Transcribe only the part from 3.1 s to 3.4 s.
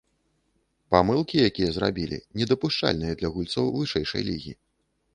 для